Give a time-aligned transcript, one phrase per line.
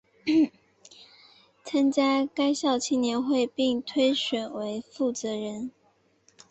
[1.63, 5.69] 参加该校青年会并被推选为负责人。